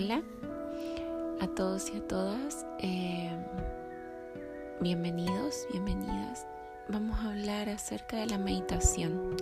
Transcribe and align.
Hola 0.00 0.22
a 1.40 1.48
todos 1.48 1.90
y 1.92 1.96
a 1.96 2.06
todas, 2.06 2.64
eh, 2.78 3.36
bienvenidos, 4.80 5.66
bienvenidas. 5.72 6.46
Vamos 6.88 7.18
a 7.18 7.30
hablar 7.30 7.68
acerca 7.68 8.18
de 8.18 8.26
la 8.26 8.38
meditación. 8.38 9.34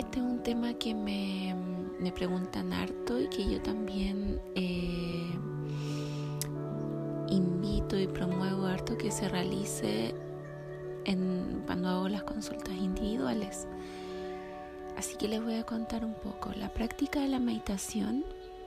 Este 0.00 0.18
es 0.18 0.24
un 0.24 0.42
tema 0.42 0.74
que 0.74 0.96
me, 0.96 1.54
me 2.00 2.10
preguntan 2.10 2.72
harto 2.72 3.20
y 3.20 3.28
que 3.28 3.48
yo 3.48 3.62
también 3.62 4.40
eh, 4.56 5.30
invito 7.28 8.00
y 8.00 8.08
promuevo 8.08 8.66
harto 8.66 8.98
que 8.98 9.12
se 9.12 9.28
realice 9.28 10.12
en, 11.04 11.62
cuando 11.66 11.88
hago 11.90 12.08
las 12.08 12.24
consultas 12.24 12.74
individuales. 12.74 13.68
Así 14.96 15.14
que 15.16 15.28
les 15.28 15.40
voy 15.40 15.54
a 15.54 15.62
contar 15.62 16.04
un 16.04 16.14
poco. 16.14 16.50
La 16.56 16.68
práctica 16.70 17.20
de 17.20 17.28
la 17.28 17.38
meditación 17.38 18.24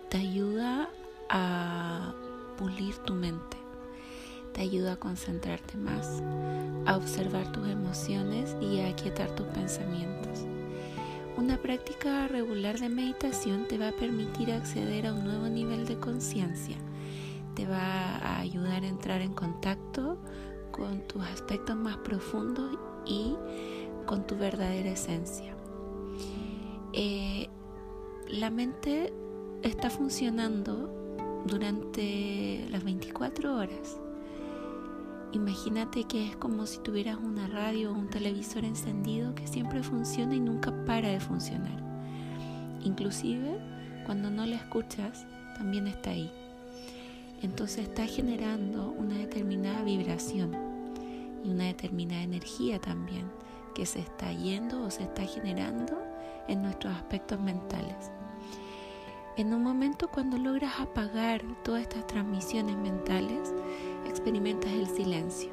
te 0.10 0.18
ayuda 0.18 0.90
a 1.30 2.14
pulir 2.58 2.96
tu 2.98 3.14
mente, 3.14 3.58
te 4.54 4.62
ayuda 4.62 4.94
a 4.94 5.00
concentrarte 5.00 5.78
más, 5.78 6.24
a 6.88 6.98
observar 6.98 7.52
tus 7.52 7.68
emociones 7.68 8.56
y 8.60 8.80
a 8.80 8.90
aquietar 8.90 9.36
tus 9.36 9.46
pensamientos. 9.48 10.46
Una 11.38 11.58
práctica 11.58 12.28
regular 12.28 12.80
de 12.80 12.90
meditación 12.90 13.68
te 13.68 13.78
va 13.78 13.90
a 13.90 13.92
permitir 13.92 14.52
acceder 14.52 15.06
a 15.06 15.14
un 15.14 15.24
nuevo 15.24 15.48
nivel 15.48 15.86
de 15.86 16.00
conciencia, 16.00 16.78
te 17.56 17.68
va 17.68 18.18
a 18.18 18.40
ayudar 18.40 18.84
a 18.84 18.88
entrar 18.88 19.22
en 19.22 19.34
contacto 19.34 20.18
con 20.72 21.02
tus 21.08 21.22
aspectos 21.24 21.76
más 21.76 21.98
profundos 21.98 22.78
y 23.06 23.36
con 24.08 24.26
tu 24.26 24.36
verdadera 24.36 24.90
esencia. 24.90 25.56
Eh, 26.94 27.48
la 28.28 28.50
mente 28.50 29.14
está 29.64 29.90
funcionando 29.90 30.90
durante 31.46 32.66
las 32.70 32.84
24 32.84 33.56
horas. 33.56 34.00
Imagínate 35.32 36.06
que 36.06 36.28
es 36.28 36.36
como 36.36 36.66
si 36.66 36.80
tuvieras 36.80 37.18
una 37.18 37.48
radio 37.48 37.92
o 37.92 37.94
un 37.94 38.10
televisor 38.10 38.66
encendido 38.66 39.36
que 39.36 39.48
siempre 39.48 39.84
funciona 39.84 40.36
y 40.36 40.40
nunca 40.40 40.74
para 40.86 41.10
de 41.10 41.20
funcionar. 41.20 41.84
Inclusive 42.84 43.60
cuando 44.06 44.30
no 44.32 44.46
la 44.46 44.56
escuchas, 44.56 45.26
también 45.58 45.88
está 45.88 46.12
ahí. 46.12 46.32
Entonces 47.42 47.88
está 47.88 48.06
generando 48.06 48.92
una 48.92 49.16
determinada 49.18 49.84
vibración 49.84 50.56
y 51.44 51.50
una 51.50 51.66
determinada 51.66 52.24
energía 52.24 52.80
también 52.80 53.30
que 53.76 53.86
se 53.86 54.00
está 54.00 54.34
yendo 54.34 54.84
o 54.84 54.90
se 54.90 55.04
está 55.04 55.24
generando 55.24 56.02
en 56.48 56.64
nuestros 56.64 56.94
aspectos 56.94 57.40
mentales. 57.40 58.12
En 59.40 59.54
un 59.54 59.64
momento 59.64 60.10
cuando 60.10 60.38
logras 60.38 60.82
apagar 60.82 61.42
todas 61.64 61.84
estas 61.84 62.06
transmisiones 62.08 62.76
mentales, 62.76 63.54
experimentas 64.06 64.70
el 64.74 64.86
silencio. 64.86 65.50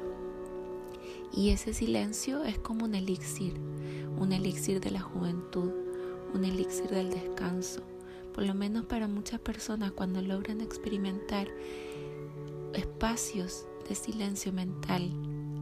Y 1.31 1.51
ese 1.51 1.73
silencio 1.73 2.43
es 2.43 2.59
como 2.59 2.83
un 2.83 2.95
elixir, 2.95 3.53
un 4.19 4.33
elixir 4.33 4.81
de 4.81 4.91
la 4.91 4.99
juventud, 4.99 5.71
un 6.33 6.43
elixir 6.43 6.89
del 6.89 7.11
descanso. 7.11 7.81
Por 8.33 8.45
lo 8.45 8.53
menos 8.53 8.83
para 8.83 9.07
muchas 9.07 9.39
personas 9.39 9.93
cuando 9.93 10.21
logran 10.21 10.59
experimentar 10.59 11.47
espacios 12.73 13.67
de 13.87 13.95
silencio 13.95 14.51
mental, 14.51 15.13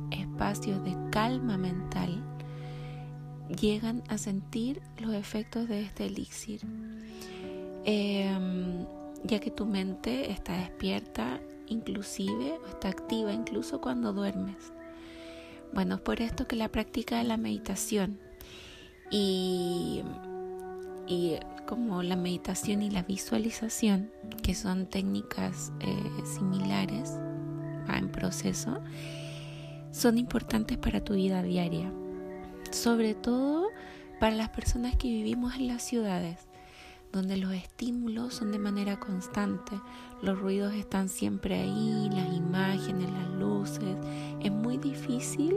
espacios 0.09 0.83
de 0.83 0.97
calma 1.11 1.59
mental, 1.59 2.23
llegan 3.61 4.01
a 4.07 4.17
sentir 4.17 4.81
los 4.97 5.13
efectos 5.13 5.67
de 5.67 5.83
este 5.83 6.07
elixir. 6.07 6.61
Em, 7.85 8.87
ya 9.23 9.39
que 9.39 9.51
tu 9.51 9.67
mente 9.67 10.31
está 10.31 10.57
despierta, 10.57 11.39
inclusive, 11.67 12.59
o 12.63 12.67
está 12.67 12.89
activa 12.89 13.31
incluso 13.31 13.79
cuando 13.79 14.11
duermes. 14.11 14.73
Bueno, 15.71 15.95
es 15.95 16.01
por 16.01 16.19
esto 16.21 16.47
que 16.47 16.55
la 16.55 16.69
práctica 16.69 17.17
de 17.17 17.25
la 17.25 17.37
meditación 17.37 18.19
y, 19.11 20.03
como 21.67 22.01
la 22.01 22.15
meditación 22.15 22.81
y 22.81 22.89
la 22.89 23.03
visualización, 23.03 24.11
que 24.41 24.55
son 24.55 24.87
técnicas 24.87 25.71
eh, 25.79 26.25
similares, 26.25 27.11
va 27.87 27.97
en 27.97 28.11
proceso, 28.11 28.81
son 29.91 30.17
importantes 30.17 30.79
para 30.79 31.03
tu 31.03 31.13
vida 31.13 31.43
diaria, 31.43 31.91
sobre 32.71 33.13
todo 33.13 33.67
para 34.19 34.35
las 34.35 34.49
personas 34.49 34.95
que 34.95 35.07
vivimos 35.07 35.55
en 35.55 35.67
las 35.67 35.83
ciudades 35.83 36.44
donde 37.15 37.37
los 37.37 37.53
estímulos 37.53 38.33
son 38.33 38.51
de 38.51 38.59
manera 38.59 38.99
constante, 38.99 39.79
los 40.21 40.37
ruidos 40.37 40.73
están 40.73 41.07
siempre 41.07 41.55
ahí, 41.55 42.09
las 42.11 42.33
imágenes, 42.35 43.09
las 43.09 43.29
luces. 43.29 43.95
Es 44.41 44.51
muy 44.51 44.77
difícil 44.77 45.55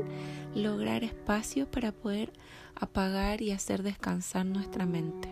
lograr 0.55 1.03
espacio 1.03 1.69
para 1.69 1.91
poder 1.91 2.33
apagar 2.77 3.43
y 3.43 3.51
hacer 3.51 3.83
descansar 3.83 4.47
nuestra 4.47 4.87
mente. 4.87 5.29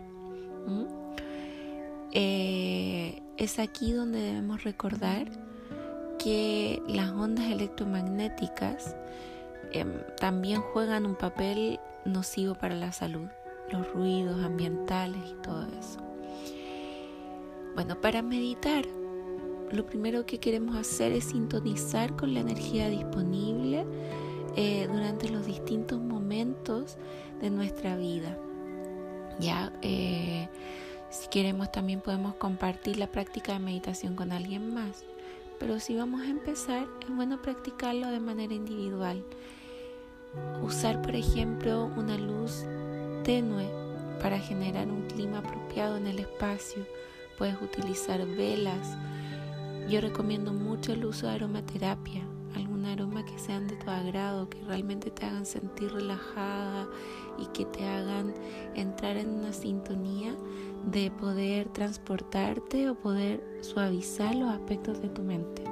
Eh, 2.13 3.23
es 3.37 3.61
aquí 3.61 3.93
donde 3.93 4.21
debemos 4.21 4.65
recordar 4.65 5.31
que 6.19 6.83
las 6.89 7.11
ondas 7.11 7.47
electromagnéticas 7.47 8.97
em, 9.73 9.93
también 10.19 10.61
juegan 10.61 11.07
un 11.07 11.15
papel 11.15 11.79
nocivo 12.05 12.55
para 12.55 12.75
la 12.75 12.91
salud, 12.91 13.29
los 13.71 13.93
ruidos 13.93 14.43
ambientales 14.45 15.21
y 15.31 15.35
todo 15.43 15.67
eso. 15.79 16.06
Bueno, 17.77 18.01
para 18.01 18.23
meditar, 18.23 18.87
lo 19.71 19.85
primero 19.85 20.25
que 20.25 20.39
queremos 20.39 20.77
hacer 20.77 21.13
es 21.13 21.25
sintonizar 21.25 22.17
con 22.17 22.33
la 22.33 22.41
energía 22.41 22.89
disponible 22.89 23.85
eh, 24.57 24.89
durante 24.91 25.29
los 25.29 25.45
distintos 25.45 26.01
momentos 26.01 26.97
de 27.39 27.51
nuestra 27.51 27.95
vida. 27.99 28.39
Ya, 29.41 29.75
eh, 29.83 30.49
si 31.11 31.29
queremos 31.29 31.71
también 31.71 32.01
podemos 32.01 32.37
compartir 32.37 32.97
la 32.97 33.09
práctica 33.09 33.53
de 33.53 33.59
meditación 33.59 34.17
con 34.17 34.33
alguien 34.33 34.73
más. 34.73 35.05
Pero 35.61 35.79
si 35.79 35.97
vamos 35.97 36.23
a 36.23 36.31
empezar, 36.31 36.87
es 37.03 37.15
bueno 37.15 37.43
practicarlo 37.43 38.09
de 38.09 38.21
manera 38.21 38.55
individual. 38.55 39.23
Usar, 40.63 41.03
por 41.03 41.15
ejemplo, 41.15 41.93
una 41.95 42.17
luz 42.17 42.65
tenue 43.23 43.69
para 44.23 44.39
generar 44.39 44.89
un 44.89 45.03
clima 45.09 45.41
apropiado 45.41 45.99
en 45.99 46.07
el 46.07 46.21
espacio 46.21 46.87
puedes 47.37 47.61
utilizar 47.61 48.25
velas. 48.27 48.97
Yo 49.89 50.01
recomiendo 50.01 50.53
mucho 50.53 50.93
el 50.93 51.05
uso 51.05 51.27
de 51.27 51.35
aromaterapia, 51.35 52.23
algún 52.55 52.85
aroma 52.87 53.25
que 53.25 53.39
sean 53.39 53.69
de 53.69 53.77
tu 53.77 53.91
agrado, 53.91 54.49
que 54.49 54.61
realmente 54.65 55.11
te 55.11 55.27
hagan 55.27 55.47
sentir 55.47 55.93
relajada 55.93 56.89
y 57.39 57.47
que 57.47 57.65
te 57.67 57.85
hagan 57.85 58.35
entrar 58.75 59.17
en 59.17 59.31
una 59.31 59.53
sintonía 59.53 60.35
de 60.91 61.11
poder 61.11 61.69
transportarte 61.69 62.91
o 62.91 62.95
poder 62.95 63.45
suavizar 63.61 64.35
los 64.35 64.51
aspectos 64.51 65.01
de 65.01 65.09
tu 65.09 65.23
mente. 65.23 65.63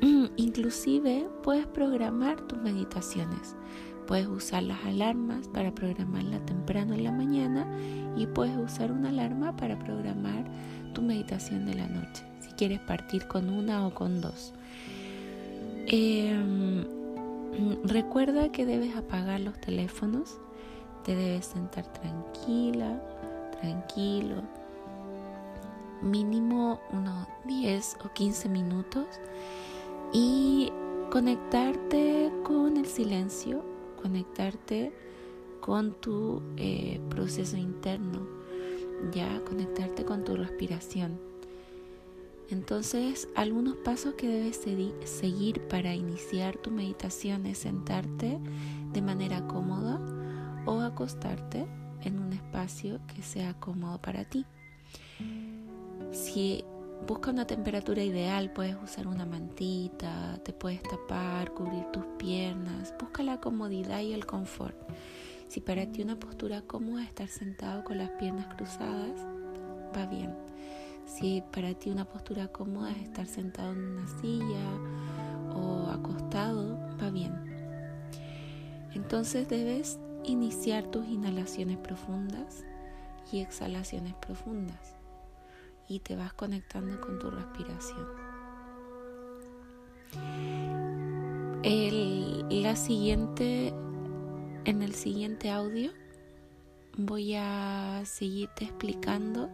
Inclusive 0.36 1.28
puedes 1.42 1.66
programar 1.66 2.40
tus 2.48 2.58
meditaciones. 2.58 3.54
Puedes 4.06 4.26
usar 4.26 4.62
las 4.64 4.84
alarmas 4.84 5.48
para 5.48 5.74
programarla 5.74 6.44
temprano 6.44 6.94
en 6.94 7.04
la 7.04 7.12
mañana 7.12 7.66
y 8.16 8.26
puedes 8.26 8.56
usar 8.56 8.92
una 8.92 9.10
alarma 9.10 9.56
para 9.56 9.78
programar 9.78 10.44
tu 10.92 11.02
meditación 11.02 11.66
de 11.66 11.74
la 11.74 11.86
noche, 11.86 12.24
si 12.40 12.50
quieres 12.52 12.80
partir 12.80 13.26
con 13.28 13.48
una 13.48 13.86
o 13.86 13.94
con 13.94 14.20
dos. 14.20 14.52
Em, 15.86 16.84
recuerda 17.84 18.50
que 18.50 18.66
debes 18.66 18.96
apagar 18.96 19.40
los 19.40 19.60
teléfonos, 19.60 20.38
te 21.04 21.14
debes 21.14 21.46
sentar 21.46 21.86
tranquila, 21.92 23.00
tranquilo, 23.60 24.42
mínimo 26.02 26.80
unos 26.92 27.26
10 27.46 27.98
o 28.04 28.12
15 28.12 28.48
minutos 28.48 29.06
y 30.12 30.70
conectarte 31.10 32.32
con 32.44 32.76
el 32.76 32.86
silencio 32.86 33.71
conectarte 34.02 34.92
con 35.60 35.92
tu 35.94 36.42
eh, 36.56 37.00
proceso 37.08 37.56
interno, 37.56 38.26
ya 39.12 39.40
conectarte 39.44 40.04
con 40.04 40.24
tu 40.24 40.36
respiración. 40.36 41.18
Entonces, 42.50 43.28
algunos 43.34 43.76
pasos 43.76 44.14
que 44.14 44.28
debes 44.28 44.60
seguir 45.04 45.62
para 45.68 45.94
iniciar 45.94 46.58
tu 46.58 46.70
meditación 46.70 47.46
es 47.46 47.58
sentarte 47.58 48.38
de 48.92 49.00
manera 49.00 49.46
cómoda 49.46 49.98
o 50.66 50.80
acostarte 50.80 51.66
en 52.02 52.18
un 52.18 52.32
espacio 52.32 53.00
que 53.14 53.22
sea 53.22 53.54
cómodo 53.54 53.98
para 54.02 54.24
ti. 54.24 54.44
Si 56.12 56.64
Busca 57.06 57.32
una 57.32 57.48
temperatura 57.48 58.04
ideal, 58.04 58.52
puedes 58.52 58.76
usar 58.80 59.08
una 59.08 59.26
mantita, 59.26 60.38
te 60.44 60.52
puedes 60.52 60.82
tapar, 60.84 61.52
cubrir 61.52 61.84
tus 61.86 62.04
piernas, 62.16 62.94
busca 62.98 63.24
la 63.24 63.40
comodidad 63.40 64.00
y 64.00 64.12
el 64.12 64.24
confort. 64.24 64.76
Si 65.48 65.60
para 65.60 65.84
ti 65.86 66.02
una 66.02 66.20
postura 66.20 66.62
cómoda 66.62 67.02
es 67.02 67.08
estar 67.08 67.26
sentado 67.26 67.82
con 67.82 67.98
las 67.98 68.10
piernas 68.10 68.54
cruzadas, 68.54 69.20
va 69.96 70.06
bien. 70.06 70.32
Si 71.04 71.42
para 71.52 71.74
ti 71.74 71.90
una 71.90 72.04
postura 72.04 72.46
cómoda 72.48 72.92
es 72.92 72.98
estar 72.98 73.26
sentado 73.26 73.72
en 73.72 73.78
una 73.78 74.20
silla 74.20 74.64
o 75.56 75.88
acostado, 75.90 76.78
va 77.02 77.10
bien. 77.10 77.34
Entonces 78.94 79.48
debes 79.48 79.98
iniciar 80.22 80.84
tus 80.84 81.08
inhalaciones 81.08 81.78
profundas 81.78 82.64
y 83.32 83.40
exhalaciones 83.40 84.14
profundas 84.14 84.91
y 85.88 86.00
te 86.00 86.16
vas 86.16 86.32
conectando 86.32 87.00
con 87.00 87.18
tu 87.18 87.30
respiración. 87.30 88.32
La 92.72 92.76
siguiente, 92.76 93.74
en 94.64 94.82
el 94.82 94.94
siguiente 94.94 95.50
audio 95.50 95.90
voy 96.96 97.34
a 97.34 98.00
seguirte 98.04 98.64
explicando 98.64 99.50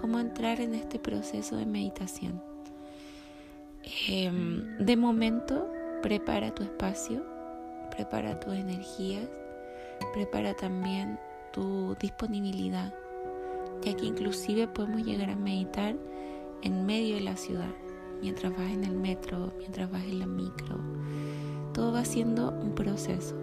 cómo 0.00 0.18
entrar 0.18 0.60
en 0.60 0.74
este 0.74 0.98
proceso 0.98 1.56
de 1.56 1.66
meditación. 1.66 2.42
Em, 4.08 4.78
de 4.78 4.96
momento, 4.96 5.70
prepara 6.00 6.54
tu 6.54 6.62
espacio, 6.62 7.26
prepara 7.90 8.40
tus 8.40 8.54
energías, 8.54 9.28
prepara 10.14 10.54
también 10.54 11.18
tu 11.52 11.94
disponibilidad, 12.00 12.94
ya 13.82 13.94
que 13.96 14.06
inclusive 14.06 14.68
podemos 14.68 15.04
llegar 15.04 15.30
a 15.30 15.36
meditar 15.36 15.96
en 16.62 16.86
medio 16.86 17.16
de 17.16 17.22
la 17.22 17.36
ciudad, 17.36 17.70
mientras 18.20 18.56
vas 18.56 18.70
en 18.70 18.84
el 18.84 18.94
metro, 18.94 19.52
mientras 19.58 19.90
vas 19.90 20.04
en 20.04 20.20
la 20.20 20.26
micro. 20.26 20.78
Todo 21.72 21.92
va 21.92 22.04
siendo 22.04 22.50
un 22.50 22.74
proceso. 22.74 23.34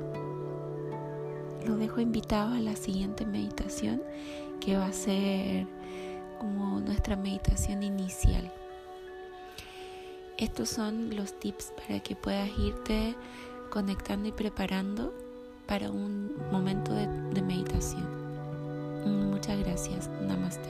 Los 1.66 1.78
dejo 1.80 2.00
invitados 2.00 2.56
a 2.56 2.62
la 2.62 2.76
siguiente 2.76 3.26
meditación 3.26 4.02
que 4.60 4.78
va 4.78 4.88
a 4.88 4.94
ser 4.94 5.68
como 6.40 6.80
nuestra 6.80 7.16
meditación 7.16 7.84
inicial. 7.84 8.52
Estos 10.38 10.70
son 10.70 11.16
los 11.16 11.38
tips 11.38 11.74
para 11.76 12.00
que 12.00 12.16
puedas 12.16 12.50
irte 12.58 13.16
conectando 13.70 14.30
y 14.30 14.32
preparando 14.32 15.14
para 15.68 15.92
un 15.92 16.34
momento 16.52 16.94
de, 16.94 17.42
meditación. 17.42 18.19
Muchas 19.06 19.60
gracias. 19.60 20.10
Namaste. 20.28 20.70